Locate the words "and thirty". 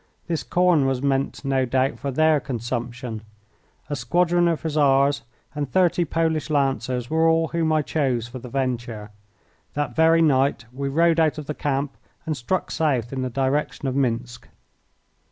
5.53-6.05